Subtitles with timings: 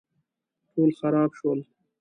[0.71, 1.59] ټول خراب شول